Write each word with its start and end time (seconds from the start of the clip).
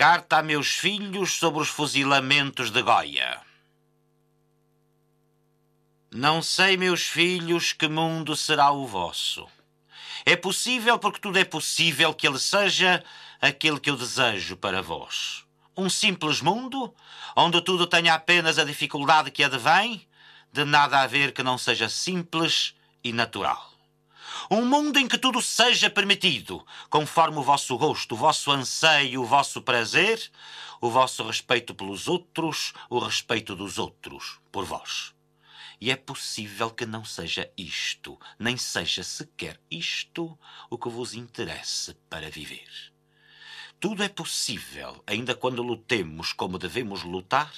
Carta 0.00 0.38
a 0.38 0.42
meus 0.42 0.68
filhos 0.68 1.34
sobre 1.34 1.60
os 1.60 1.68
fuzilamentos 1.68 2.70
de 2.70 2.80
Goia. 2.80 3.38
Não 6.10 6.40
sei, 6.40 6.74
meus 6.78 7.02
filhos, 7.02 7.74
que 7.74 7.86
mundo 7.86 8.34
será 8.34 8.70
o 8.70 8.86
vosso. 8.86 9.46
É 10.24 10.34
possível, 10.34 10.98
porque 10.98 11.20
tudo 11.20 11.38
é 11.38 11.44
possível, 11.44 12.14
que 12.14 12.26
ele 12.26 12.38
seja 12.38 13.04
aquele 13.42 13.78
que 13.78 13.90
eu 13.90 13.96
desejo 13.98 14.56
para 14.56 14.80
vós. 14.80 15.44
Um 15.76 15.90
simples 15.90 16.40
mundo, 16.40 16.94
onde 17.36 17.60
tudo 17.60 17.86
tenha 17.86 18.14
apenas 18.14 18.58
a 18.58 18.64
dificuldade 18.64 19.30
que 19.30 19.44
advém, 19.44 20.08
de 20.50 20.64
nada 20.64 21.02
haver 21.02 21.30
que 21.30 21.42
não 21.42 21.58
seja 21.58 21.90
simples 21.90 22.74
e 23.04 23.12
natural. 23.12 23.69
Um 24.48 24.64
mundo 24.64 24.98
em 24.98 25.08
que 25.08 25.18
tudo 25.18 25.42
seja 25.42 25.90
permitido, 25.90 26.64
conforme 26.88 27.38
o 27.38 27.42
vosso 27.42 27.76
gosto, 27.76 28.12
o 28.12 28.16
vosso 28.16 28.50
anseio, 28.52 29.22
o 29.22 29.26
vosso 29.26 29.60
prazer, 29.60 30.30
o 30.80 30.88
vosso 30.88 31.24
respeito 31.24 31.74
pelos 31.74 32.06
outros, 32.06 32.72
o 32.88 32.98
respeito 32.98 33.56
dos 33.56 33.78
outros 33.78 34.38
por 34.52 34.64
vós. 34.64 35.12
E 35.80 35.90
é 35.90 35.96
possível 35.96 36.70
que 36.70 36.84
não 36.84 37.04
seja 37.04 37.50
isto, 37.56 38.18
nem 38.38 38.56
seja 38.56 39.02
sequer 39.02 39.58
isto, 39.70 40.38
o 40.68 40.78
que 40.78 40.88
vos 40.88 41.14
interesse 41.14 41.94
para 42.08 42.30
viver. 42.30 42.68
Tudo 43.80 44.02
é 44.02 44.08
possível, 44.10 45.02
ainda 45.06 45.34
quando 45.34 45.62
lutemos 45.62 46.34
como 46.34 46.58
devemos 46.58 47.02
lutar, 47.02 47.50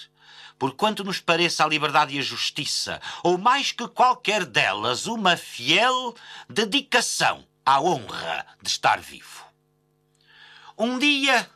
porquanto 0.58 1.05
nos 1.05 1.20
pareça 1.20 1.64
a 1.64 1.69
liberdade 1.69 2.16
e 2.16 2.19
a 2.19 2.22
justiça, 2.22 3.00
ou 3.22 3.36
mais 3.38 3.72
que 3.72 3.86
qualquer 3.88 4.44
delas, 4.44 5.06
uma 5.06 5.36
fiel 5.36 6.14
dedicação 6.48 7.44
à 7.64 7.80
honra 7.80 8.47
de 8.61 8.69
estar 8.69 9.00
vivo. 9.00 9.44
Um 10.77 10.98
dia 10.98 11.48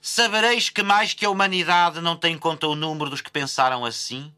sabereis 0.00 0.68
que 0.68 0.82
mais 0.82 1.12
que 1.12 1.24
a 1.24 1.30
humanidade 1.30 2.00
não 2.00 2.16
tem 2.16 2.38
conta 2.38 2.66
o 2.66 2.76
número 2.76 3.10
dos 3.10 3.20
que 3.20 3.30
pensaram 3.30 3.84
assim, 3.84 4.32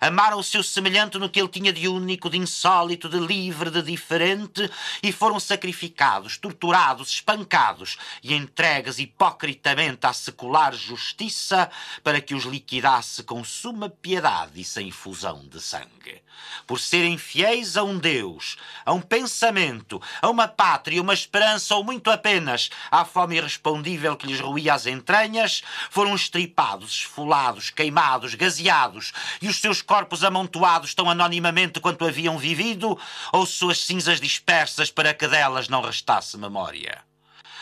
amaram 0.00 0.38
o 0.38 0.44
seu 0.44 0.62
semelhante 0.62 1.18
no 1.18 1.28
que 1.28 1.40
ele 1.40 1.48
tinha 1.48 1.72
de 1.72 1.88
único, 1.88 2.30
de 2.30 2.38
insólito, 2.38 3.08
de 3.08 3.18
livre, 3.18 3.70
de 3.70 3.82
diferente, 3.82 4.70
e 5.02 5.12
foram 5.12 5.38
sacrificados, 5.40 6.36
torturados, 6.36 7.10
espancados 7.10 7.96
e 8.22 8.34
entregues 8.34 8.98
hipocritamente 8.98 10.06
à 10.06 10.12
secular 10.12 10.74
justiça 10.74 11.70
para 12.02 12.20
que 12.20 12.34
os 12.34 12.44
liquidasse 12.44 13.22
com 13.22 13.42
suma 13.44 13.88
piedade 13.88 14.60
e 14.60 14.64
sem 14.64 14.90
fusão 14.90 15.46
de 15.48 15.60
sangue. 15.60 16.22
Por 16.66 16.78
serem 16.78 17.18
fiéis 17.18 17.76
a 17.76 17.82
um 17.82 17.98
Deus, 17.98 18.56
a 18.84 18.92
um 18.92 19.00
pensamento, 19.00 20.00
a 20.20 20.28
uma 20.28 20.46
pátria, 20.46 21.02
uma 21.02 21.14
esperança 21.14 21.74
ou 21.74 21.82
muito 21.82 22.10
apenas 22.10 22.70
à 22.90 23.04
fome 23.04 23.36
irrespondível 23.36 24.16
que 24.16 24.26
lhes 24.26 24.40
ruía 24.40 24.74
as 24.74 24.86
entranhas, 24.86 25.62
foram 25.90 26.14
estripados, 26.14 26.92
esfolados, 26.92 27.70
queimados, 27.70 28.34
gaseados 28.34 29.12
e 29.40 29.48
os 29.48 29.60
seus 29.60 29.82
corpos 29.88 30.22
amontoados 30.22 30.94
tão 30.94 31.08
anonimamente 31.08 31.80
quanto 31.80 32.04
haviam 32.04 32.36
vivido, 32.36 32.96
ou 33.32 33.46
suas 33.46 33.80
cinzas 33.80 34.20
dispersas 34.20 34.90
para 34.90 35.14
que 35.14 35.26
delas 35.26 35.66
não 35.66 35.80
restasse 35.80 36.36
memória. 36.36 37.02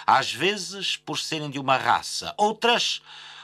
Às 0.05 0.33
vezes, 0.33 0.97
por 0.97 1.21
serem 1.21 1.49
de 1.49 1.61
uma 1.61 1.77
raça, 1.77 2.35
outras, 2.37 3.01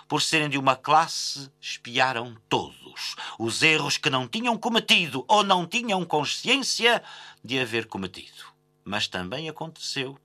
por 0.08 0.20
serem 0.20 0.48
de 0.48 0.58
uma 0.58 0.74
classe, 0.74 1.48
espiaram 1.60 2.36
todos 2.48 3.14
os 3.38 3.62
erros 3.62 3.96
que 3.96 4.10
não 4.10 4.26
tinham 4.26 4.58
cometido 4.58 5.24
ou 5.28 5.44
não 5.44 5.64
tinham 5.64 6.04
consciência 6.04 7.02
de 7.42 7.60
haver 7.60 7.86
cometido. 7.86 8.44
Mas 8.84 9.06
também 9.06 9.48
aconteceu 9.48 10.18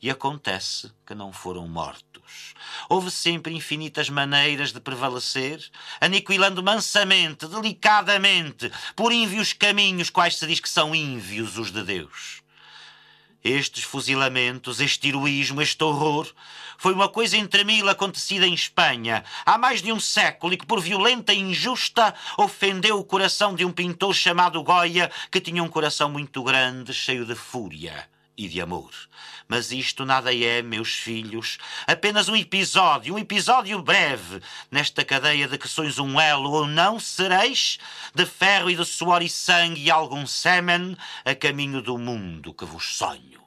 e 0.00 0.10
acontece 0.10 0.92
que 1.06 1.14
não 1.14 1.32
foram 1.32 1.66
mortos. 1.66 2.54
Houve 2.88 3.10
sempre 3.10 3.54
infinitas 3.54 4.08
maneiras 4.08 4.72
de 4.72 4.80
prevalecer, 4.80 5.64
aniquilando 6.00 6.62
mansamente, 6.62 7.46
delicadamente, 7.46 8.70
por 8.94 9.12
ínvios 9.12 9.52
caminhos, 9.52 10.10
quais 10.10 10.36
se 10.36 10.46
diz 10.46 10.60
que 10.60 10.68
são 10.68 10.94
ínvios 10.94 11.58
os 11.58 11.72
de 11.72 11.82
Deus. 11.82 12.42
Estes 13.42 13.84
fuzilamentos, 13.84 14.80
este 14.80 15.08
heroísmo, 15.08 15.62
este 15.62 15.82
horror, 15.82 16.28
foi 16.76 16.92
uma 16.92 17.08
coisa 17.08 17.36
entre 17.36 17.64
mil 17.64 17.88
acontecida 17.88 18.46
em 18.46 18.54
Espanha 18.54 19.24
há 19.46 19.56
mais 19.56 19.80
de 19.80 19.92
um 19.92 19.98
século 19.98 20.52
e 20.52 20.56
que, 20.56 20.66
por 20.66 20.80
violenta 20.80 21.32
e 21.32 21.38
injusta, 21.38 22.14
ofendeu 22.36 22.98
o 22.98 23.04
coração 23.04 23.54
de 23.54 23.64
um 23.64 23.72
pintor 23.72 24.14
chamado 24.14 24.62
Goya, 24.62 25.10
que 25.30 25.40
tinha 25.40 25.62
um 25.62 25.68
coração 25.68 26.10
muito 26.10 26.42
grande, 26.42 26.92
cheio 26.92 27.24
de 27.24 27.34
fúria 27.34 28.08
e 28.38 28.48
de 28.48 28.60
amor. 28.60 28.92
Mas 29.48 29.72
isto 29.72 30.04
nada 30.06 30.32
é, 30.32 30.62
meus 30.62 30.94
filhos, 30.94 31.58
apenas 31.86 32.28
um 32.28 32.36
episódio, 32.36 33.14
um 33.14 33.18
episódio 33.18 33.82
breve, 33.82 34.40
nesta 34.70 35.04
cadeia 35.04 35.48
de 35.48 35.58
que 35.58 35.66
sois 35.66 35.98
um 35.98 36.20
elo 36.20 36.52
ou 36.52 36.66
não 36.66 37.00
sereis, 37.00 37.78
de 38.14 38.24
ferro 38.24 38.70
e 38.70 38.76
de 38.76 38.84
suor 38.84 39.22
e 39.22 39.28
sangue 39.28 39.82
e 39.82 39.90
algum 39.90 40.24
sêmen, 40.26 40.96
a 41.24 41.34
caminho 41.34 41.82
do 41.82 41.98
mundo 41.98 42.54
que 42.54 42.64
vos 42.64 42.96
sonho. 42.96 43.42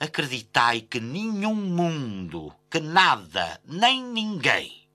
Acreditai 0.00 0.80
que 0.80 0.98
nenhum 0.98 1.54
mundo, 1.54 2.54
que 2.70 2.80
nada, 2.80 3.60
nem 3.66 4.02
ninguém, 4.02 4.88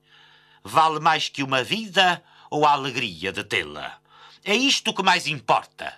vale 0.63 0.99
mais 0.99 1.29
que 1.29 1.43
uma 1.43 1.63
vida 1.63 2.23
ou 2.49 2.65
a 2.65 2.71
alegria 2.71 3.31
de 3.31 3.43
tê-la. 3.43 3.99
É 4.43 4.55
isto 4.55 4.93
que 4.93 5.03
mais 5.03 5.27
importa, 5.27 5.93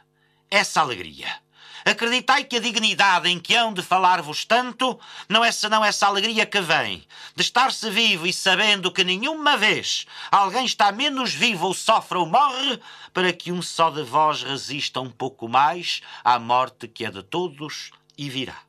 essa 0.50 0.82
alegria. 0.82 1.44
Acreditai 1.86 2.46
que 2.46 2.56
a 2.56 2.60
dignidade 2.62 3.28
em 3.28 3.38
que 3.38 3.56
hão 3.56 3.74
de 3.74 3.82
falar-vos 3.82 4.46
tanto 4.46 4.98
não 5.28 5.44
é 5.44 5.52
senão 5.52 5.84
essa 5.84 6.08
alegria 6.08 6.46
que 6.46 6.62
vem 6.62 7.06
de 7.36 7.42
estar-se 7.42 7.90
vivo 7.90 8.26
e 8.26 8.32
sabendo 8.32 8.92
que 8.92 9.04
nenhuma 9.04 9.58
vez 9.58 10.06
alguém 10.32 10.66
está 10.66 10.94
menos 10.94 11.34
vivo 11.34 11.68
ou 11.68 11.74
sofre 11.74 12.18
ou 12.18 12.26
morre 12.26 12.80
para 13.12 13.34
que 13.34 13.52
um 13.52 13.62
só 13.62 13.90
de 13.90 14.02
vós 14.02 14.44
resista 14.44 15.02
um 15.02 15.10
pouco 15.10 15.50
mais 15.50 16.02
à 16.24 16.40
morte 16.40 16.88
que 16.88 17.04
é 17.04 17.12
de 17.12 17.22
todos 17.22 17.92
e 18.18 18.30
virá. 18.30 18.62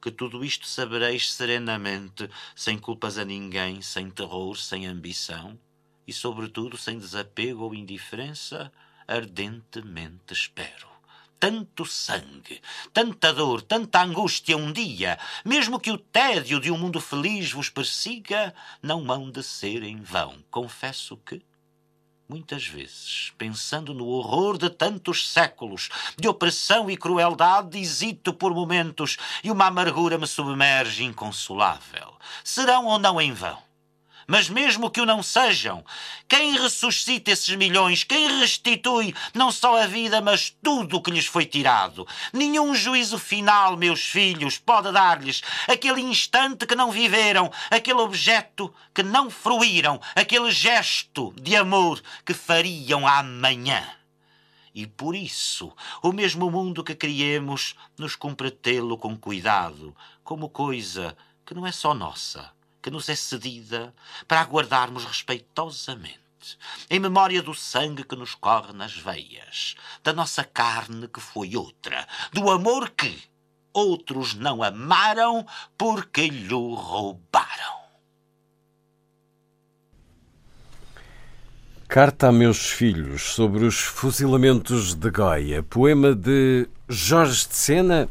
Que 0.00 0.12
tudo 0.12 0.44
isto 0.44 0.68
sabereis 0.68 1.32
serenamente, 1.32 2.30
sem 2.54 2.78
culpas 2.78 3.18
a 3.18 3.24
ninguém, 3.24 3.82
sem 3.82 4.08
terror, 4.10 4.56
sem 4.56 4.86
ambição 4.86 5.58
e, 6.06 6.12
sobretudo, 6.12 6.76
sem 6.76 7.00
desapego 7.00 7.64
ou 7.64 7.74
indiferença, 7.74 8.72
ardentemente 9.08 10.32
espero 10.32 10.95
tanto 11.38 11.84
sangue, 11.84 12.60
tanta 12.92 13.32
dor, 13.32 13.62
tanta 13.62 14.02
angústia 14.02 14.56
um 14.56 14.72
dia, 14.72 15.18
mesmo 15.44 15.78
que 15.78 15.90
o 15.90 15.98
tédio 15.98 16.60
de 16.60 16.70
um 16.70 16.78
mundo 16.78 17.00
feliz 17.00 17.52
vos 17.52 17.68
persiga, 17.68 18.54
não 18.82 19.10
hão 19.10 19.30
de 19.30 19.42
ser 19.42 19.82
em 19.82 20.00
vão. 20.00 20.42
Confesso 20.50 21.16
que, 21.18 21.42
muitas 22.28 22.66
vezes, 22.66 23.32
pensando 23.36 23.92
no 23.92 24.06
horror 24.06 24.58
de 24.58 24.70
tantos 24.70 25.30
séculos 25.30 25.88
de 26.18 26.26
opressão 26.26 26.90
e 26.90 26.96
crueldade, 26.96 27.78
hesito 27.78 28.32
por 28.32 28.54
momentos 28.54 29.16
e 29.44 29.50
uma 29.50 29.66
amargura 29.66 30.18
me 30.18 30.26
submerge 30.26 31.04
inconsolável. 31.04 32.14
Serão 32.42 32.86
ou 32.86 32.98
não 32.98 33.20
em 33.20 33.32
vão? 33.32 33.65
Mas 34.26 34.48
mesmo 34.48 34.90
que 34.90 35.00
o 35.00 35.06
não 35.06 35.22
sejam, 35.22 35.84
quem 36.26 36.58
ressuscita 36.58 37.30
esses 37.30 37.54
milhões, 37.54 38.02
quem 38.02 38.40
restitui 38.40 39.14
não 39.32 39.52
só 39.52 39.80
a 39.80 39.86
vida, 39.86 40.20
mas 40.20 40.50
tudo 40.60 40.96
o 40.96 41.02
que 41.02 41.12
lhes 41.12 41.26
foi 41.26 41.46
tirado? 41.46 42.06
Nenhum 42.32 42.74
juízo 42.74 43.18
final, 43.18 43.76
meus 43.76 44.00
filhos, 44.00 44.58
pode 44.58 44.90
dar-lhes 44.90 45.42
aquele 45.68 46.00
instante 46.00 46.66
que 46.66 46.74
não 46.74 46.90
viveram, 46.90 47.52
aquele 47.70 48.00
objeto 48.00 48.74
que 48.92 49.04
não 49.04 49.30
fruíram, 49.30 50.00
aquele 50.16 50.50
gesto 50.50 51.32
de 51.40 51.54
amor 51.54 52.02
que 52.24 52.34
fariam 52.34 53.06
amanhã. 53.06 53.88
E 54.74 54.88
por 54.88 55.14
isso, 55.14 55.72
o 56.02 56.12
mesmo 56.12 56.50
mundo 56.50 56.82
que 56.82 56.96
criemos, 56.96 57.76
nos 57.96 58.16
cumpre 58.16 58.50
tê-lo 58.50 58.98
com 58.98 59.16
cuidado, 59.16 59.96
como 60.24 60.48
coisa 60.48 61.16
que 61.46 61.54
não 61.54 61.64
é 61.64 61.70
só 61.70 61.94
nossa, 61.94 62.50
que 62.86 62.90
nos 62.92 63.08
é 63.08 63.16
cedida 63.16 63.92
para 64.28 64.40
aguardarmos 64.40 65.04
respeitosamente. 65.04 66.20
em 66.88 67.00
memória 67.00 67.42
do 67.42 67.52
sangue 67.52 68.04
que 68.04 68.14
nos 68.14 68.36
corre 68.36 68.72
nas 68.72 68.96
veias, 68.96 69.74
da 70.04 70.12
nossa 70.12 70.44
carne 70.44 71.08
que 71.08 71.18
foi 71.18 71.56
outra, 71.56 72.06
do 72.32 72.48
amor 72.48 72.90
que 72.90 73.20
outros 73.72 74.34
não 74.34 74.62
amaram 74.62 75.44
porque 75.76 76.28
lhe 76.28 76.54
roubaram. 76.54 77.80
Carta 81.88 82.28
a 82.28 82.32
meus 82.32 82.70
filhos 82.70 83.22
sobre 83.22 83.64
os 83.64 83.80
fuzilamentos 83.80 84.94
de 84.94 85.10
Goia, 85.10 85.60
poema 85.64 86.14
de 86.14 86.68
Jorge 86.88 87.48
de 87.48 87.56
Sena, 87.56 88.08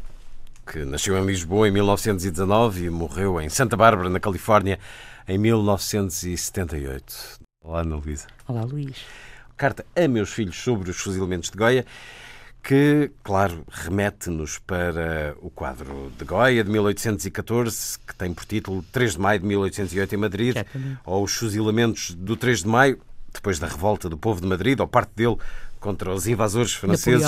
que 0.66 0.84
nasceu 0.84 1.16
em 1.16 1.24
Lisboa 1.24 1.68
em 1.68 1.70
1919 1.70 2.86
e 2.86 2.90
morreu 2.90 3.40
em 3.40 3.48
Santa 3.48 3.76
Bárbara, 3.76 4.10
na 4.10 4.18
Califórnia, 4.18 4.80
em 5.28 5.38
1978. 5.38 7.38
Olá, 7.62 7.82
Ana 7.82 7.94
Luísa. 7.96 8.26
Olá, 8.48 8.62
Luís. 8.62 8.96
Carta 9.56 9.86
a 9.94 10.08
meus 10.08 10.32
filhos 10.32 10.56
sobre 10.56 10.90
os 10.90 10.96
fuzilamentos 10.96 11.50
de 11.50 11.56
Goia, 11.56 11.86
que, 12.62 13.12
claro, 13.22 13.64
remete-nos 13.70 14.58
para 14.58 15.36
o 15.40 15.50
quadro 15.50 16.12
de 16.18 16.24
Goia 16.24 16.64
de 16.64 16.70
1814, 16.70 18.00
que 18.00 18.16
tem 18.16 18.34
por 18.34 18.44
título 18.44 18.84
3 18.90 19.12
de 19.12 19.20
maio 19.20 19.38
de 19.38 19.46
1808 19.46 20.14
em 20.14 20.18
Madrid, 20.18 20.56
ou 21.04 21.22
os 21.22 21.36
fuzilamentos 21.36 22.12
do 22.12 22.36
3 22.36 22.64
de 22.64 22.68
maio, 22.68 22.98
depois 23.32 23.60
da 23.60 23.68
revolta 23.68 24.08
do 24.08 24.18
povo 24.18 24.40
de 24.40 24.48
Madrid, 24.48 24.80
ou 24.80 24.88
parte 24.88 25.12
dele, 25.14 25.36
contra 25.86 26.12
os 26.12 26.26
invasores 26.26 26.72
franceses. 26.72 27.24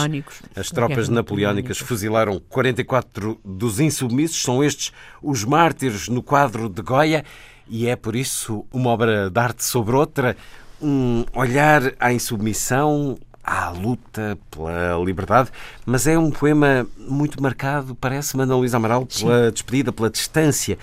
As 0.56 0.68
tropas 0.68 1.08
napoleónicas 1.08 1.78
napoleónica. 1.78 1.84
fuzilaram 1.84 2.42
44 2.48 3.38
dos 3.44 3.78
insubmissos. 3.78 4.42
São 4.42 4.64
estes 4.64 4.92
os 5.22 5.44
mártires 5.44 6.08
no 6.08 6.24
quadro 6.24 6.68
de 6.68 6.82
Goya 6.82 7.24
e 7.68 7.86
é 7.86 7.94
por 7.94 8.16
isso 8.16 8.66
uma 8.72 8.90
obra 8.90 9.30
de 9.30 9.38
arte 9.38 9.64
sobre 9.64 9.94
outra, 9.94 10.36
um 10.82 11.24
olhar 11.32 11.92
à 12.00 12.12
insubmissão, 12.12 13.16
à 13.44 13.70
luta 13.70 14.36
pela 14.50 14.98
liberdade, 15.04 15.50
mas 15.86 16.08
é 16.08 16.18
um 16.18 16.30
poema 16.30 16.84
muito 16.98 17.40
marcado, 17.40 17.94
parece-me, 17.94 18.42
Ana 18.42 18.56
Luísa 18.56 18.76
Amaral, 18.76 19.06
pela 19.06 19.52
despedida, 19.52 19.92
pela 19.92 20.10
distância, 20.10 20.76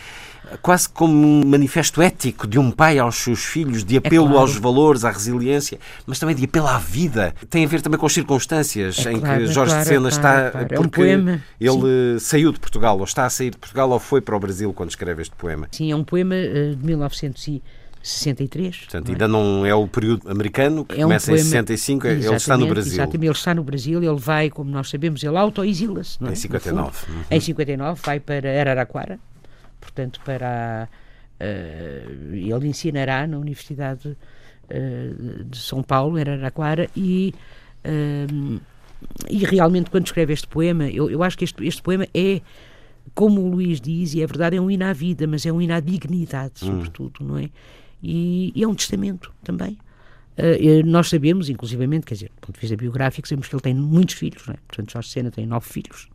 quase 0.62 0.88
como 0.90 1.14
um 1.14 1.46
manifesto 1.46 2.02
ético 2.02 2.48
de 2.48 2.58
um 2.60 2.72
pai 2.72 2.98
aos 3.00 3.16
seus 3.16 3.44
filhos, 3.44 3.84
de 3.84 3.98
apelo 3.98 4.26
claro. 4.26 4.40
aos 4.42 4.56
valores, 4.56 5.04
à 5.06 5.12
resiliência, 5.12 5.80
mas 6.06 6.20
também 6.20 6.36
de 6.36 6.46
apelo 6.46 6.68
à 6.68 6.78
vida. 6.78 7.34
Tem 7.50 7.66
a 7.66 7.68
ver 7.68 7.82
também 7.82 8.00
com 8.00 8.06
as 8.06 8.14
circunstâncias 8.14 9.06
É 9.06 9.12
em 9.14 9.20
claro, 9.20 9.44
que 9.44 9.50
é 9.50 9.52
Jorge 9.54 9.72
claro, 9.72 9.84
de 9.84 9.88
Sena 9.90 10.08
é 10.08 10.10
está. 10.12 10.34
é 10.40 10.52
claro. 10.52 10.68
É 10.72 10.80
um 10.80 10.84
Porque 10.84 10.96
poema, 11.02 11.42
ele 11.60 12.20
saiu 12.20 12.52
de 12.52 12.60
Portugal, 12.60 12.98
ou 12.98 13.04
está 13.04 13.26
a 13.26 13.30
sair 13.30 13.52
de 13.52 13.58
Portugal, 13.58 13.90
ou 13.90 14.00
foi 14.00 14.22
para 14.22 14.36
o 14.36 14.40
Brasil 14.40 14.74
quando 14.74 14.90
escreve 14.90 15.22
este 15.22 15.36
poema. 15.36 15.68
Sim, 15.72 15.92
é 15.92 15.96
um 15.96 16.04
poema 16.04 16.36
eh, 16.36 16.76
de 16.78 16.86
1963. 16.86 18.78
Portanto, 18.78 19.06
não 19.08 19.12
é? 19.12 19.14
ainda 19.14 19.28
não 19.28 19.66
é 19.66 19.74
o 19.74 19.88
período 19.88 20.30
americano, 20.30 20.86
que 20.86 20.94
É 20.96 21.00
um 21.00 21.02
começa 21.10 21.32
em 21.32 21.36
poema- 21.36 21.50
65, 21.50 22.08
ele 22.08 22.36
está 22.36 22.58
no 22.58 22.68
Brasil. 22.68 22.94
Exatamente, 22.94 23.26
ele 23.26 23.32
está 23.34 23.54
no 23.56 23.64
Brasil, 23.64 24.04
ele 24.04 24.20
vai, 24.20 24.50
como 24.50 24.70
nós 24.70 24.90
sabemos, 24.90 25.24
ele 25.24 25.38
auto-exila-se. 25.38 26.18
é? 26.22 26.26
Em 26.28 26.30
No 26.30 26.36
59. 26.36 26.92
fundo. 26.94 27.16
Uhum. 27.18 27.24
Em 27.32 27.40
59 27.40 28.02
vai 28.04 28.20
para 28.20 28.60
Araraquara, 28.62 29.20
portanto, 29.86 30.20
para. 30.26 30.84
a- 30.84 30.88
eh, 31.40 32.06
ele 32.32 32.68
ensinará 32.68 33.28
na 33.28 33.38
Universidade 33.38 34.18
eh, 34.70 35.12
de 35.46 35.58
São 35.58 35.84
Paulo, 35.84 36.18
em 36.18 36.22
Araraquara, 36.22 36.90
e. 36.96 37.34
eh, 37.84 38.26
e 39.30 39.38
realmente, 39.46 39.92
quando 39.92 40.06
escreve 40.08 40.34
este 40.34 40.48
poema, 40.48 40.90
eu, 40.90 41.10
eu 41.12 41.22
acho 41.22 41.38
que 41.38 41.44
este, 41.44 41.64
este 41.68 41.82
poema 41.82 42.08
é, 42.14 42.42
como 43.14 43.42
o 43.42 43.50
Luís 43.52 43.80
diz, 43.80 44.14
e 44.16 44.22
é 44.22 44.26
verdade, 44.26 44.56
é 44.56 44.62
um 44.62 44.72
hino 44.72 44.86
à 44.86 44.94
vida, 44.94 45.28
mas 45.28 45.46
é 45.46 45.52
um 45.52 45.62
hino 45.62 45.74
à 45.74 45.80
dignidade, 45.80 46.54
sobretudo, 46.60 47.24
não 47.24 47.38
é? 47.38 47.50
E, 48.02 48.52
e 48.56 48.64
é 48.64 48.68
um 48.68 48.74
testamento 48.74 49.32
também. 49.44 49.78
Eh, 50.38 50.82
nós 50.84 51.10
sabemos, 51.10 51.50
inclusivamente, 51.50 52.06
quer 52.06 52.16
dizer, 52.16 52.30
do 52.30 52.48
ponto 52.48 52.56
de 52.56 52.62
vista 52.62 52.76
biográfico, 52.76 53.28
sabemos 53.28 53.48
que 53.48 53.54
ele 53.56 53.62
tem 53.62 53.76
muitos 53.76 54.16
filhos, 54.16 54.44
não 54.48 54.54
é? 54.56 54.58
Portanto, 54.68 54.92
Jorge 54.92 55.10
Sena 55.10 55.30
tem 55.30 55.46
nove 55.46 55.68
filhos. 55.68 56.08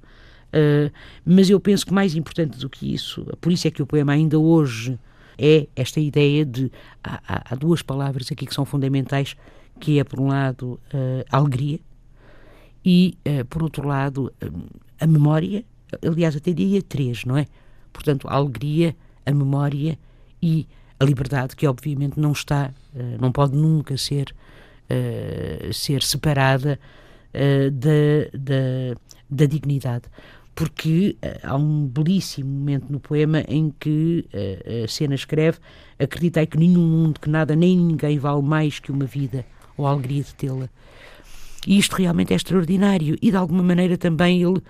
Eh, 0.52 0.90
mas 1.24 1.48
eu 1.48 1.60
penso 1.60 1.86
que 1.86 1.92
mais 1.92 2.14
importante 2.14 2.58
do 2.58 2.68
que 2.68 2.92
isso, 2.92 3.24
por 3.40 3.52
isso 3.52 3.68
é 3.68 3.70
que 3.70 3.82
o 3.82 3.86
poema 3.86 4.12
ainda 4.12 4.38
hoje 4.38 4.98
é 5.38 5.66
esta 5.76 6.00
ideia 6.00 6.44
de. 6.44 6.70
Há, 7.02 7.52
há- 7.52 7.54
duas 7.54 7.82
palavras 7.82 8.30
aqui 8.32 8.46
que 8.46 8.54
são 8.54 8.64
fundamentais, 8.64 9.36
que 9.78 9.98
é, 9.98 10.04
por 10.04 10.20
um 10.20 10.28
lado, 10.28 10.78
a 11.30 11.36
alegria 11.36 11.78
e, 12.84 13.16
eh, 13.24 13.44
por 13.44 13.62
outro 13.62 13.86
lado, 13.86 14.32
eh, 14.40 14.48
a 15.00 15.06
memória. 15.06 15.64
Aliás, 16.06 16.36
até 16.36 16.52
diria 16.52 16.82
três, 16.82 17.24
não 17.24 17.36
é? 17.36 17.46
Portanto, 17.92 18.28
a 18.28 18.34
alegria, 18.34 18.94
a 19.26 19.32
memória 19.32 19.98
e 20.40 20.66
a 20.98 21.04
liberdade, 21.04 21.56
que 21.56 21.66
obviamente 21.66 22.18
não 22.20 22.30
está, 22.32 22.72
não 23.18 23.32
pode 23.32 23.56
nunca 23.56 23.96
ser, 23.96 24.32
ser 25.72 26.02
separada 26.02 26.78
da, 27.32 28.38
da, 28.38 29.00
da 29.28 29.46
dignidade. 29.46 30.04
Porque 30.60 31.16
eh, 31.22 31.40
há 31.42 31.56
um 31.56 31.86
belíssimo 31.86 32.50
momento 32.50 32.92
no 32.92 33.00
poema 33.00 33.42
em 33.48 33.74
que 33.80 34.26
eh, 34.30 34.82
a 34.84 34.88
cena 34.88 35.14
escreve: 35.14 35.58
Acreditai 35.98 36.46
que 36.46 36.58
nenhum 36.58 36.86
mundo, 36.86 37.18
que 37.18 37.30
nada 37.30 37.56
nem 37.56 37.74
ninguém 37.78 38.18
vale 38.18 38.42
mais 38.42 38.78
que 38.78 38.92
uma 38.92 39.06
vida 39.06 39.46
ou 39.74 39.86
a 39.86 39.90
alegria 39.90 40.22
de 40.22 40.34
tê-la. 40.34 40.68
E 41.66 41.78
isto 41.78 41.96
realmente 41.96 42.34
é 42.34 42.36
extraordinário. 42.36 43.16
E 43.22 43.30
de 43.30 43.36
alguma 43.38 43.62
maneira 43.62 43.96
também 43.96 44.42
ele 44.42 44.60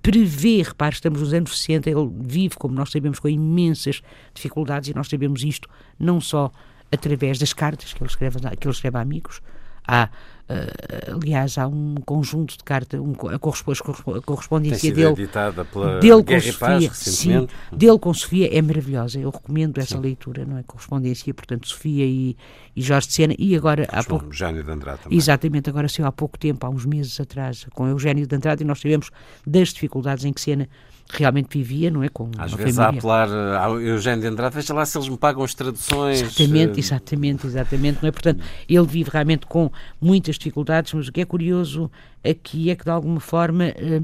prevê, 0.00 0.62
repare, 0.62 0.94
estamos 0.94 1.20
nos 1.20 1.34
anos 1.34 1.60
60, 1.60 1.90
ele 1.90 2.10
vive, 2.20 2.56
como 2.56 2.74
nós 2.74 2.90
sabemos, 2.90 3.18
com 3.18 3.28
imensas 3.28 4.00
dificuldades, 4.32 4.88
e 4.88 4.94
nós 4.94 5.08
sabemos 5.08 5.44
isto 5.44 5.68
não 5.98 6.22
só 6.22 6.50
através 6.90 7.38
das 7.38 7.52
cartas 7.52 7.92
que 7.92 8.02
ele 8.02 8.08
escreve, 8.08 8.38
que 8.40 8.66
ele 8.66 8.74
escreve 8.74 8.96
a 8.96 9.00
amigos. 9.02 9.42
Há, 9.86 10.08
eh, 10.46 11.10
aliás, 11.10 11.56
há 11.56 11.66
um 11.66 11.94
conjunto 12.04 12.58
de 12.58 12.64
cartas, 12.64 13.00
um, 13.00 13.12
a, 13.12 13.38
correspondência 13.38 14.92
dele 14.92 15.12
editada 15.12 15.64
pela 15.64 16.00
dele 16.00 16.16
com 16.16 16.22
Guerra 16.24 16.52
Paz 16.58 16.84
Sofia, 16.84 16.94
sim, 16.94 17.30
recentemente. 17.30 17.54
dele 17.72 17.98
com 17.98 18.12
Sofia 18.12 18.58
é 18.58 18.60
maravilhosa. 18.60 19.18
Eu 19.18 19.30
recomendo 19.30 19.78
essa 19.78 19.98
leitura, 19.98 20.44
não 20.44 20.58
é? 20.58 20.62
Correspondência, 20.62 21.32
portanto, 21.32 21.66
Sofia 21.66 22.04
e, 22.04 22.36
e 22.76 22.82
Jorge 22.82 23.08
de 23.08 23.14
Sena. 23.14 23.34
E 23.38 23.56
agora, 23.56 23.86
há 23.90 24.04
pouco, 24.04 24.30
Jânio 24.32 24.62
de 24.62 24.70
Andrade 24.70 25.02
também. 25.02 25.16
exatamente, 25.16 25.70
agora 25.70 25.88
saiu 25.88 26.06
há 26.06 26.12
pouco 26.12 26.38
tempo, 26.38 26.66
há 26.66 26.68
uns 26.68 26.84
meses 26.84 27.18
atrás, 27.18 27.66
com 27.72 27.88
Eugénio 27.88 28.26
de 28.26 28.36
Andrade, 28.36 28.62
e 28.62 28.66
nós 28.66 28.80
sabemos 28.80 29.10
das 29.46 29.68
dificuldades 29.68 30.26
em 30.26 30.32
que 30.32 30.40
Sena 30.40 30.68
realmente 31.10 31.48
vivia, 31.50 31.90
não 31.90 32.02
é? 32.02 32.08
Com 32.08 32.30
Às 32.38 32.52
vezes 32.52 32.78
a 32.78 32.88
apelar 32.88 33.28
ao 33.56 33.80
Eugênio 33.80 34.20
de 34.20 34.26
Andrade, 34.26 34.54
veja 34.54 34.74
lá 34.74 34.84
se 34.84 34.96
eles 34.96 35.08
me 35.08 35.16
pagam 35.16 35.42
as 35.42 35.54
traduções. 35.54 36.22
Exatamente, 36.22 36.76
eh, 36.76 36.80
exatamente, 36.80 37.46
exatamente. 37.46 37.98
Não 38.02 38.08
é? 38.08 38.12
Portanto, 38.12 38.42
ele 38.68 38.86
vive 38.86 39.10
realmente 39.10 39.46
com 39.46 39.70
muitas 40.00 40.36
dificuldades, 40.36 40.92
mas 40.92 41.08
o 41.08 41.12
que 41.12 41.20
é 41.20 41.24
curioso 41.24 41.90
aqui 42.24 42.70
é 42.70 42.76
que, 42.76 42.84
de 42.84 42.90
alguma 42.90 43.20
forma, 43.20 43.64
eh, 43.64 44.02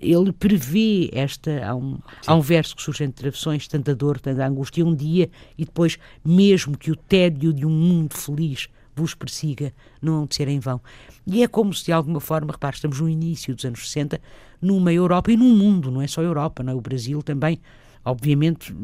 ele 0.00 0.32
prevê 0.32 1.10
esta. 1.12 1.64
Há 1.64 1.74
um, 1.74 1.98
há 2.26 2.34
um 2.34 2.40
verso 2.40 2.76
que 2.76 2.82
surge 2.82 3.04
entre 3.04 3.22
travessões, 3.22 3.66
tanta 3.66 3.94
dor, 3.94 4.20
tanta 4.20 4.46
angústia, 4.46 4.84
um 4.84 4.94
dia, 4.94 5.28
e 5.58 5.64
depois, 5.64 5.98
mesmo 6.24 6.76
que 6.78 6.90
o 6.90 6.96
tédio 6.96 7.52
de 7.52 7.66
um 7.66 7.70
mundo 7.70 8.14
feliz 8.16 8.68
vos 8.94 9.14
persiga, 9.14 9.72
não 10.00 10.14
hão 10.14 10.26
de 10.26 10.34
ser 10.34 10.48
em 10.48 10.58
vão. 10.58 10.80
E 11.26 11.42
é 11.42 11.48
como 11.48 11.72
se, 11.72 11.86
de 11.86 11.92
alguma 11.92 12.20
forma, 12.20 12.52
repare, 12.52 12.76
estamos 12.76 13.00
no 13.00 13.08
início 13.08 13.54
dos 13.54 13.64
anos 13.64 13.80
60, 13.88 14.20
numa 14.60 14.92
Europa 14.92 15.30
e 15.32 15.36
num 15.36 15.56
mundo, 15.56 15.90
não 15.90 16.02
é 16.02 16.06
só 16.06 16.20
a 16.20 16.24
Europa, 16.24 16.62
não 16.62 16.72
é? 16.72 16.76
o 16.76 16.80
Brasil 16.80 17.22
também, 17.22 17.60
obviamente, 18.04 18.74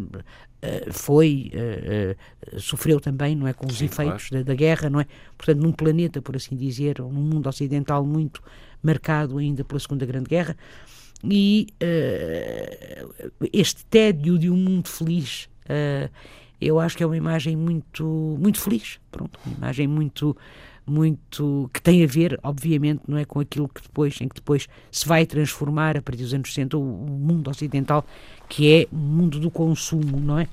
eh, 0.63 0.89
foi, 0.91 1.51
eh, 1.53 2.17
eh, 2.41 2.59
sofreu 2.59 3.01
também, 3.01 3.35
não 3.35 3.47
é, 3.47 3.53
com 3.53 3.67
os 3.67 3.79
Sim, 3.79 3.87
efeitos 3.87 4.31
da, 4.31 4.43
da 4.43 4.55
guerra, 4.55 4.89
não 4.89 5.01
é? 5.01 5.07
Portanto, 5.37 5.61
num 5.61 5.73
planeta, 5.73 6.23
por 6.23 6.37
assim 6.37 6.57
dizer, 6.57 6.99
num 7.01 7.11
mundo 7.11 7.49
ocidental 7.49 8.05
muito 8.05 8.43
marcado 8.83 9.39
ainda 9.39 9.65
pela 9.65 9.81
Segunda 9.81 10.07
Grande 10.07 10.29
Guerra, 10.29 10.57
e 11.25 11.69
eh, 11.81 13.05
este 13.53 13.85
tédio 13.87 14.39
de 14.39 14.51
um 14.51 14.57
mundo 14.57 14.89
feliz, 14.89 15.49
eh, 15.69 16.11
eu 16.61 16.81
acho 16.81 16.97
que 16.97 17.03
é 17.03 17.07
uma 17.07 17.17
imagem 17.17 17.57
muito, 17.57 18.05
muito 18.41 18.61
feliz, 18.61 18.99
pronto, 19.11 19.39
uma 19.45 19.57
imagem 19.57 19.87
muito 19.87 20.37
muito 20.89 21.69
que 21.73 21.83
tem 21.83 22.05
a 22.05 22.07
ver, 22.07 22.39
obviamente, 22.45 23.03
não 23.09 23.19
é 23.19 23.25
com 23.25 23.41
aquilo 23.41 23.69
que 23.69 23.83
depois, 23.83 24.21
em 24.21 24.29
que 24.29 24.37
depois 24.37 24.69
se 24.91 25.07
vai 25.07 25.27
transformar 25.27 25.97
a 25.97 26.03
partir 26.03 26.23
dos 26.23 26.33
anos 26.33 26.49
60 26.49 26.79
o, 26.79 26.81
mundo 26.81 27.51
ocidental, 27.51 28.07
que 28.49 28.73
é 28.73 28.87
o 28.93 28.97
mundo 28.97 29.41
do 29.41 29.51
consumo, 29.51 30.21
não 30.21 30.39
é? 30.39 30.49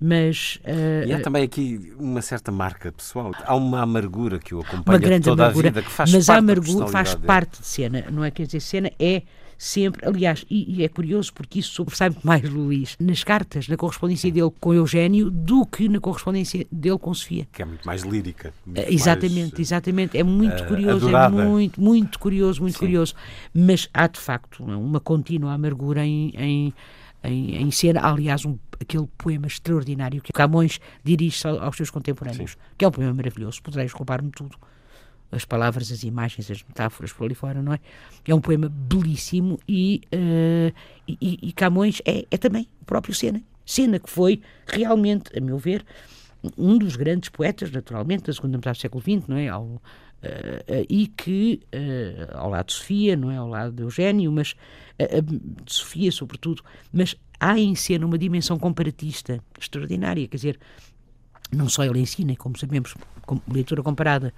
Mas 0.00 0.58
ah, 0.64 1.06
E 1.06 1.12
há 1.12 1.20
também 1.20 1.42
aqui 1.42 1.92
uma 1.98 2.22
certa 2.22 2.50
marca 2.50 2.92
pessoal. 2.92 3.32
Há 3.44 3.54
uma 3.54 3.82
amargura 3.82 4.38
que 4.38 4.54
o 4.54 4.60
acompanha 4.60 4.96
uma 4.96 4.98
grande 4.98 5.24
toda 5.24 5.42
amargura, 5.44 5.68
a 5.68 5.70
vida, 5.72 5.82
que 5.82 5.90
faz 5.90 6.12
mas 6.12 6.26
parte 6.26 6.36
a 6.36 6.38
amargura 6.38 6.86
faz 6.88 7.14
parte 7.14 7.60
de 7.60 7.66
cena, 7.66 8.06
não 8.10 8.24
é? 8.24 8.30
Quer 8.30 8.46
dizer, 8.46 8.60
cena 8.60 8.90
é 8.98 9.22
sempre, 9.62 10.04
aliás, 10.04 10.44
e, 10.50 10.78
e 10.78 10.82
é 10.82 10.88
curioso 10.88 11.32
porque 11.32 11.60
isso 11.60 11.72
sobressai 11.72 12.10
muito 12.10 12.26
mais 12.26 12.42
Luís 12.42 12.96
nas 12.98 13.22
cartas, 13.22 13.68
na 13.68 13.76
correspondência 13.76 14.28
dele 14.32 14.50
com 14.58 14.74
Eugénio, 14.74 15.30
do 15.30 15.64
que 15.64 15.88
na 15.88 16.00
correspondência 16.00 16.66
dele 16.72 16.98
com 16.98 17.14
Sofia. 17.14 17.46
Que 17.52 17.62
é 17.62 17.64
muito 17.64 17.86
mais 17.86 18.02
lírica. 18.02 18.52
muito 18.66 18.80
Eh, 18.80 18.92
Exatamente, 18.92 19.52
mais, 19.52 19.60
exatamente. 19.60 20.18
É 20.18 20.24
muito 20.24 20.64
eh, 20.64 20.66
curioso, 20.66 21.06
adorada. 21.06 21.40
é 21.40 21.46
muito, 21.46 21.80
muito 21.80 22.18
curioso, 22.18 22.60
muito 22.60 22.74
Sim. 22.74 22.80
curioso. 22.80 23.14
Mas 23.54 23.88
há 23.94 24.08
de 24.08 24.18
facto 24.18 24.64
uma 24.64 24.98
contínua 24.98 25.52
amargura 25.52 26.04
em, 26.04 26.30
em, 26.36 26.74
em, 27.22 27.62
em 27.62 27.70
cena. 27.70 28.00
Aliás, 28.02 28.44
um, 28.44 28.58
aquele 28.80 29.06
poema 29.16 29.46
extraordinário 29.46 30.20
que 30.20 30.32
Camões 30.32 30.80
dirige 31.04 31.46
aos 31.46 31.76
seus 31.76 31.88
contemporâneos, 31.88 32.52
Sim. 32.52 32.56
que 32.76 32.84
é 32.84 32.88
um 32.88 32.90
poema 32.90 33.14
maravilhoso. 33.14 33.62
Podereis 33.62 33.92
roubar-me 33.92 34.32
tudo. 34.32 34.56
As 35.32 35.44
palavras, 35.44 35.90
as 35.90 36.02
imagens, 36.02 36.50
as 36.50 36.62
metáforas 36.62 37.12
por 37.12 37.24
ali 37.24 37.34
fora, 37.34 37.62
não 37.62 37.72
é? 37.72 37.80
É 38.26 38.34
um 38.34 38.40
poema 38.40 38.68
belíssimo 38.68 39.58
e, 39.66 40.02
uh, 40.14 40.74
e, 41.08 41.38
e, 41.42 41.52
Camões 41.52 42.02
é, 42.04 42.26
é 42.30 42.36
também 42.36 42.68
o 42.82 42.84
próprio 42.84 43.14
Sena. 43.14 43.42
Sena 43.64 43.98
que 43.98 44.10
foi 44.10 44.42
realmente, 44.66 45.36
a 45.36 45.40
meu 45.40 45.58
ver, 45.58 45.84
um 46.56 46.76
dos 46.76 46.96
grandes 46.96 47.28
poetas, 47.30 47.70
naturalmente, 47.70 48.24
da 48.24 48.32
segunda 48.32 48.58
metade 48.58 48.78
do 48.78 48.82
século 48.82 49.02
XX, 49.02 49.26
não 49.28 49.36
é? 49.36 49.48
Ao, 49.48 49.62
uh, 49.64 49.76
uh, 49.76 50.86
e 50.88 51.06
que, 51.06 51.60
uh, 51.74 52.36
ao 52.36 52.50
lado 52.50 52.66
de 52.66 52.72
Sofia, 52.74 53.16
não 53.16 53.30
é? 53.30 53.36
Ao 53.36 53.48
lado 53.48 53.72
de 53.72 53.82
Eugênio, 53.82 54.30
mas 54.30 54.54
de 55.64 55.72
Sofia, 55.72 56.12
sobretudo, 56.12 56.62
mas 56.92 57.16
há 57.40 57.58
em 57.58 57.74
cena 57.74 58.06
uma 58.06 58.16
dimensão 58.16 58.56
comparatista 58.56 59.42
extraordinária, 59.58 60.28
quer 60.28 60.36
dizer, 60.36 60.60
não 61.50 61.68
só 61.68 61.84
ele 61.84 61.98
ensina, 61.98 62.36
como 62.36 62.56
sabemos, 62.56 62.94
com 63.26 63.40
leitura 63.52 63.82
comparada 63.82 64.32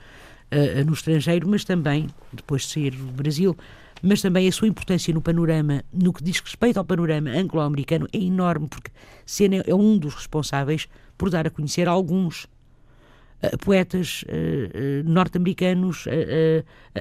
no 0.87 0.93
estrangeiro, 0.93 1.49
mas 1.49 1.65
também, 1.65 2.09
depois 2.33 2.63
de 2.63 2.69
sair 2.69 2.91
do 2.91 3.13
Brasil, 3.13 3.57
mas 4.05 4.21
também 4.21 4.47
a 4.47 4.53
sua 4.53 4.69
importância 4.69 5.13
no 5.15 5.23
panorama, 5.23 5.83
no 5.91 6.13
que 6.13 6.23
diz 6.23 6.39
respeito 6.39 6.77
ao 6.77 6.85
panorama 6.85 7.31
anglo-americano, 7.31 8.07
é 8.13 8.19
enorme, 8.19 8.69
porque 8.69 8.91
Sena 9.25 9.63
é 9.67 9.75
um 9.75 9.97
dos 9.97 10.15
responsáveis 10.15 10.87
por 11.17 11.31
dar 11.31 11.47
a 11.47 11.51
conhecer 11.51 11.89
alguns 11.89 12.45
uh, 12.45 13.57
poetas 13.65 14.23
uh, 14.25 14.27
uh, 14.29 15.11
norte-americanos 15.11 16.05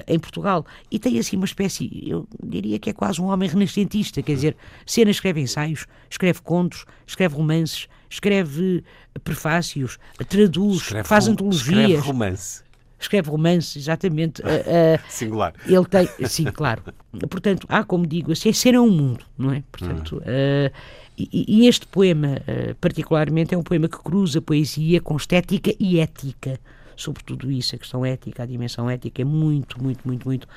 em 0.06 0.18
Portugal. 0.18 0.64
E 0.90 0.98
tem 0.98 1.18
assim 1.18 1.36
uma 1.36 1.44
espécie, 1.44 1.90
eu 2.08 2.26
diria 2.42 2.78
que 2.78 2.88
é 2.88 2.92
quase 2.94 3.20
um 3.20 3.26
homem 3.26 3.50
renascentista, 3.50 4.22
quer 4.22 4.34
dizer, 4.34 4.56
Sena 4.86 5.10
escreve 5.10 5.42
ensaios, 5.42 5.86
escreve 6.08 6.40
contos, 6.40 6.86
escreve 7.06 7.34
romances, 7.34 7.86
escreve 8.08 8.82
prefácios, 9.22 9.98
traduz, 10.26 10.82
escreve 10.82 11.06
faz 11.06 11.28
antologias. 11.28 11.68
Escreve 11.68 11.96
romance 11.96 12.63
escreve 13.04 13.30
romances, 13.30 13.76
exatamente. 13.76 14.42
Uh, 14.42 14.46
uh, 14.98 15.00
Singular. 15.08 15.54
Ele 15.66 15.84
tem, 15.84 16.08
sim, 16.26 16.44
claro. 16.44 16.82
Portanto, 17.28 17.66
há, 17.68 17.84
como 17.84 18.06
digo, 18.06 18.32
assim, 18.32 18.52
ser 18.52 18.74
é 18.74 18.80
um 18.80 18.90
mundo, 18.90 19.24
não 19.36 19.52
é? 19.52 19.62
Portanto, 19.70 20.18
uh, 20.18 20.72
e, 21.16 21.62
e, 21.62 21.68
este 21.68 21.86
poema, 21.86 22.38
particularmente, 22.80 23.54
é 23.54 23.58
um 23.58 23.62
poema 23.62 23.88
que 23.88 23.98
cruza 23.98 24.40
poesia 24.40 25.00
com 25.00 25.16
estética 25.16 25.72
e 25.78 26.00
ética. 26.00 26.58
Sobre 26.96 27.22
tudo 27.22 27.50
isso, 27.50 27.74
a 27.74 27.78
questão 27.78 28.04
ética, 28.04 28.42
a 28.42 28.46
dimensão 28.46 28.88
ética 28.90 29.22
é 29.22 29.24
muito, 29.24 29.80
muito, 29.82 30.06
muito, 30.06 30.26
muito 30.26 30.48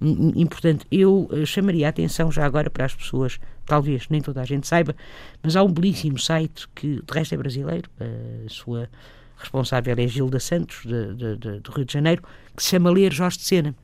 importante. 0.00 0.86
Eu 0.90 1.28
chamaria 1.44 1.86
a 1.86 1.90
atenção 1.90 2.30
já 2.30 2.44
agora 2.44 2.70
para 2.70 2.84
as 2.84 2.94
pessoas, 2.94 3.40
talvez 3.66 4.08
nem 4.08 4.20
toda 4.20 4.40
a 4.40 4.44
gente 4.44 4.68
saiba, 4.68 4.94
mas 5.42 5.56
há 5.56 5.62
um 5.64 5.72
belíssimo 5.72 6.18
site 6.18 6.68
que, 6.74 7.02
de 7.02 7.12
resto, 7.12 7.34
é 7.34 7.38
brasileiro, 7.38 7.90
a 8.00 8.48
sua 8.48 8.88
responsável 9.36 9.94
é 9.98 10.06
Gilda 10.06 10.40
Santos, 10.40 10.82
de, 10.84 11.14
de, 11.14 11.36
de, 11.36 11.60
do 11.60 11.70
Rio 11.72 11.84
de 11.84 11.92
Janeiro, 11.92 12.22
que 12.56 12.62
se 12.62 12.70
chama 12.70 12.90
Ler 12.90 13.12
Jorge 13.12 13.38
de 13.38 13.44
Sena. 13.44 13.74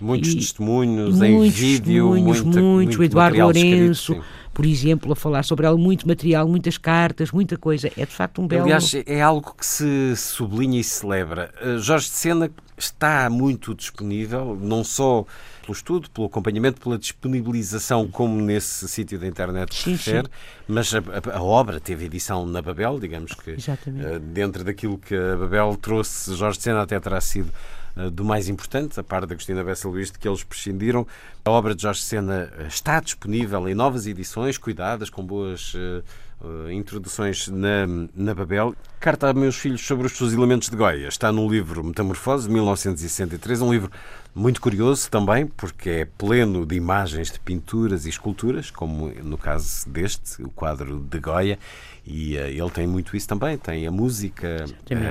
Muitos 0.00 0.30
e, 0.32 0.36
testemunhos 0.36 1.20
em 1.20 1.48
vídeo, 1.50 2.08
muitos, 2.08 2.40
muita, 2.40 2.60
muitos, 2.60 2.96
muito 2.96 3.00
o 3.00 3.04
Eduardo 3.04 3.38
Lourenço, 3.38 4.12
escrito, 4.12 4.24
por 4.54 4.64
exemplo, 4.64 5.12
a 5.12 5.16
falar 5.16 5.42
sobre 5.42 5.66
ela, 5.66 5.76
muito 5.76 6.08
material, 6.08 6.48
muitas 6.48 6.78
cartas, 6.78 7.30
muita 7.30 7.58
coisa. 7.58 7.90
É 7.96 8.06
de 8.06 8.12
facto 8.12 8.40
um 8.40 8.46
belo. 8.46 8.64
Aliás, 8.64 8.94
é 9.06 9.20
algo 9.20 9.54
que 9.54 9.64
se 9.64 10.16
sublinha 10.16 10.80
e 10.80 10.84
celebra. 10.84 11.52
Uh, 11.62 11.78
Jorge 11.78 12.06
de 12.06 12.16
Sena 12.16 12.50
está 12.78 13.28
muito 13.28 13.74
disponível, 13.74 14.58
não 14.60 14.82
só 14.82 15.26
pelo 15.70 15.72
estudo, 15.72 16.10
pelo 16.10 16.26
acompanhamento, 16.26 16.80
pela 16.80 16.98
disponibilização, 16.98 18.08
como 18.08 18.40
nesse 18.40 18.88
sítio 18.88 19.18
da 19.18 19.26
internet 19.26 19.74
se 19.74 19.90
refere, 19.90 20.28
mas 20.66 20.92
a, 20.94 20.98
a, 21.32 21.42
obra 21.42 21.78
teve 21.78 22.06
edição 22.06 22.44
na 22.44 22.60
Babel, 22.60 22.98
digamos 22.98 23.32
que 23.34 23.52
uh, 23.52 24.18
dentro 24.18 24.64
daquilo 24.64 24.98
que 24.98 25.14
a 25.14 25.36
Babel 25.36 25.76
trouxe, 25.80 26.34
Jorge 26.34 26.58
de 26.58 26.64
Sena 26.64 26.82
até 26.82 26.98
terá 26.98 27.20
sido 27.20 27.50
uh, 27.96 28.10
do 28.10 28.24
mais 28.24 28.48
importante, 28.48 28.98
a 28.98 29.02
par 29.02 29.24
da 29.26 29.34
Agostina 29.34 29.62
Bessa 29.62 29.88
Luís, 29.88 30.10
de 30.10 30.18
que 30.18 30.28
eles 30.28 30.42
prescindiram. 30.42 31.06
A 31.44 31.50
obra 31.50 31.74
de 31.74 31.82
Jorge 31.82 32.02
Sena 32.02 32.52
eh, 32.58 32.66
está 32.66 33.00
disponível 33.00 33.68
em 33.68 33.74
novas 33.74 34.06
edições, 34.06 34.58
cuidadas, 34.58 35.08
com 35.08 35.24
boas 35.24 35.72
uh, 35.74 36.02
uh, 36.42 36.70
introduções 36.70 37.48
na, 37.48 37.86
na 38.14 38.34
Babel. 38.34 38.74
Carta 38.98 39.30
a 39.30 39.32
meus 39.32 39.56
filhos 39.56 39.80
sobre 39.80 40.06
os 40.06 40.12
fusilamentos 40.12 40.68
de 40.68 40.76
Goia 40.76 41.08
está 41.08 41.32
no 41.32 41.48
livro 41.48 41.82
Metamorfose, 41.84 42.46
de 42.46 42.52
1963, 42.52 43.62
um 43.62 43.72
livro 43.72 43.90
muito 44.34 44.60
curioso 44.60 45.10
também, 45.10 45.46
porque 45.46 45.90
é 45.90 46.04
pleno 46.04 46.64
de 46.64 46.76
imagens 46.76 47.30
de 47.30 47.40
pinturas 47.40 48.06
e 48.06 48.08
esculturas, 48.08 48.70
como 48.70 49.08
no 49.22 49.36
caso 49.36 49.88
deste, 49.88 50.42
o 50.42 50.50
quadro 50.50 51.00
de 51.00 51.18
Goya, 51.18 51.58
e 52.06 52.36
uh, 52.36 52.46
ele 52.46 52.70
tem 52.70 52.86
muito 52.86 53.16
isso 53.16 53.28
também, 53.28 53.58
tem 53.58 53.86
a 53.86 53.90
música, 53.90 54.64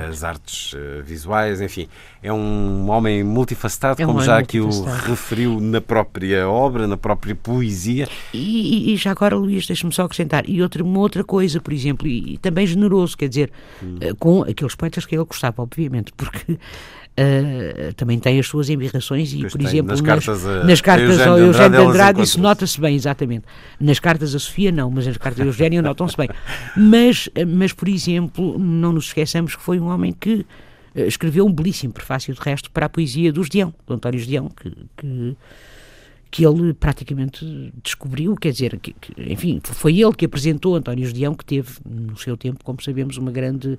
as 0.08 0.24
artes 0.24 0.72
uh, 0.72 1.02
visuais, 1.04 1.60
enfim, 1.60 1.88
é 2.22 2.32
um 2.32 2.90
homem 2.90 3.22
multifacetado, 3.22 4.02
é 4.02 4.06
um 4.06 4.08
como 4.08 4.22
já 4.22 4.38
aqui 4.38 4.60
o 4.60 4.68
referiu 4.84 5.60
na 5.60 5.80
própria 5.80 6.48
obra, 6.48 6.86
na 6.86 6.96
própria 6.96 7.34
poesia. 7.34 8.08
E, 8.34 8.92
e, 8.92 8.96
já 8.96 9.12
agora, 9.12 9.36
Luís, 9.36 9.66
deixa-me 9.66 9.92
só 9.92 10.04
acrescentar, 10.04 10.48
e 10.48 10.60
outra, 10.62 10.82
uma 10.82 10.98
outra 10.98 11.22
coisa, 11.22 11.60
por 11.60 11.72
exemplo, 11.72 12.06
e, 12.06 12.34
e 12.34 12.38
também 12.38 12.66
generoso, 12.66 13.16
quer 13.16 13.28
dizer, 13.28 13.52
hum. 13.82 13.96
uh, 13.96 14.16
com 14.16 14.42
aqueles 14.42 14.74
poetas 14.74 15.06
que 15.06 15.14
ele 15.14 15.24
gostava, 15.24 15.62
obviamente, 15.62 16.12
porque 16.16 16.58
Uh, 17.18 17.92
também 17.94 18.18
tem 18.18 18.38
as 18.38 18.46
suas 18.46 18.70
embirrações 18.70 19.32
e, 19.34 19.40
pois 19.40 19.52
por 19.52 19.58
tem. 19.58 19.66
exemplo, 19.66 19.88
nas, 19.88 20.00
nas 20.00 20.06
cartas, 20.06 20.46
a, 20.46 20.64
nas 20.64 20.80
cartas 20.80 21.20
ao 21.20 21.38
Eugênio 21.38 21.70
de 21.70 21.86
Andrade, 21.86 22.22
isso 22.22 22.40
nota-se 22.40 22.80
bem, 22.80 22.94
exatamente. 22.94 23.44
Nas 23.78 23.98
cartas 23.98 24.34
a 24.34 24.38
Sofia, 24.38 24.72
não, 24.72 24.90
mas 24.90 25.06
nas 25.06 25.18
cartas 25.18 25.40
ao 25.40 25.46
Eugênio 25.46 25.82
notam-se 25.82 26.16
bem. 26.16 26.30
Mas, 26.76 27.28
mas, 27.48 27.72
por 27.72 27.88
exemplo, 27.88 28.58
não 28.58 28.92
nos 28.92 29.06
esqueçamos 29.06 29.54
que 29.54 29.62
foi 29.62 29.78
um 29.78 29.88
homem 29.88 30.14
que 30.18 30.46
uh, 30.94 31.00
escreveu 31.00 31.44
um 31.44 31.52
belíssimo 31.52 31.92
prefácio, 31.92 32.32
de 32.32 32.40
resto, 32.40 32.70
para 32.70 32.86
a 32.86 32.88
poesia 32.88 33.30
do 33.32 33.42
Gedeão, 33.42 33.74
do 33.86 33.94
António 33.94 34.18
Gedeão, 34.18 34.48
que, 34.48 34.72
que 34.96 35.36
que 36.30 36.46
ele 36.46 36.72
praticamente 36.72 37.72
descobriu, 37.82 38.36
quer 38.36 38.52
dizer, 38.52 38.78
que, 38.78 38.92
que, 38.92 39.12
enfim, 39.20 39.60
foi 39.64 40.00
ele 40.00 40.14
que 40.14 40.24
apresentou 40.24 40.76
António 40.76 41.04
Gedeão, 41.04 41.34
que 41.34 41.44
teve, 41.44 41.72
no 41.84 42.16
seu 42.16 42.36
tempo, 42.36 42.62
como 42.62 42.80
sabemos, 42.80 43.16
uma 43.16 43.32
grande 43.32 43.76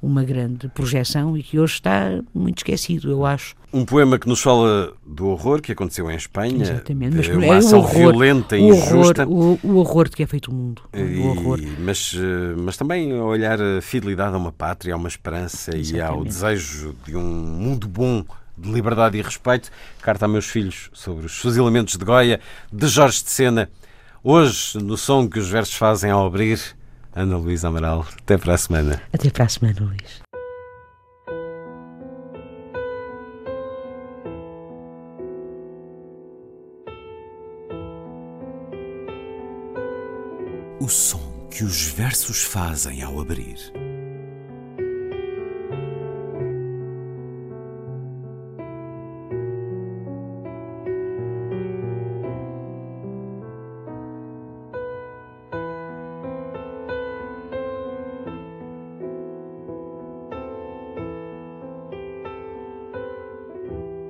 uma 0.00 0.22
grande 0.22 0.68
projeção 0.68 1.36
e 1.36 1.42
que 1.42 1.58
hoje 1.58 1.74
está 1.74 2.20
muito 2.34 2.58
esquecido, 2.58 3.10
eu 3.10 3.24
acho. 3.24 3.54
Um 3.72 3.84
poema 3.84 4.18
que 4.18 4.28
nos 4.28 4.40
fala 4.40 4.92
do 5.04 5.28
horror 5.28 5.60
que 5.60 5.72
aconteceu 5.72 6.10
em 6.10 6.16
Espanha, 6.16 6.62
Exatamente, 6.62 7.16
mas 7.16 7.28
uma 7.28 7.46
é 7.46 7.50
ação 7.50 7.80
horror, 7.80 7.94
violenta 7.94 8.56
e 8.56 8.62
injusta. 8.62 9.26
O, 9.26 9.58
o, 9.62 9.76
horror 9.76 10.08
de 10.08 10.16
que 10.16 10.22
é 10.22 10.26
feito 10.26 10.50
o 10.50 10.54
mundo. 10.54 10.82
E, 10.94 11.18
o 11.18 11.26
horror. 11.28 11.60
Mas, 11.80 12.14
eh, 12.16 12.54
mas 12.56 12.76
também 12.76 13.12
olhar 13.14 13.60
a 13.60 13.80
fidelidade 13.80 14.34
a 14.34 14.38
uma 14.38 14.52
pátria, 14.52 14.94
a 14.94 14.96
uma 14.96 15.08
esperança 15.08 15.76
Exatamente. 15.76 15.96
e 15.96 16.00
ao 16.00 16.24
desejo 16.24 16.94
de 17.04 17.16
um 17.16 17.22
mundo 17.22 17.88
bom 17.88 18.24
de 18.56 18.70
liberdade 18.70 19.18
e 19.18 19.22
respeito. 19.22 19.70
Carta 20.00 20.24
a 20.24 20.28
meus 20.28 20.46
filhos 20.46 20.90
sobre 20.92 21.26
os 21.26 21.36
fuzilamentos 21.36 21.96
de 21.96 22.04
Goia, 22.04 22.40
de 22.72 22.86
Jorge 22.86 23.22
de 23.22 23.30
Sena. 23.30 23.68
Hoje, 24.22 24.78
no 24.78 24.96
som 24.96 25.28
que 25.28 25.38
os 25.38 25.48
versos 25.48 25.74
fazem 25.74 26.10
ao 26.10 26.26
abrir, 26.26 26.75
Ana 27.16 27.38
Luísa 27.38 27.68
Amaral. 27.68 28.06
Até 28.18 28.36
para 28.36 28.52
a 28.52 28.58
semana. 28.58 29.00
Até 29.10 29.30
para 29.30 29.44
a 29.44 29.48
semana, 29.48 29.80
Luís. 29.80 30.20
O 40.78 40.88
som 40.88 41.48
que 41.50 41.64
os 41.64 41.86
versos 41.88 42.44
fazem 42.44 43.02
ao 43.02 43.18
abrir. 43.18 43.56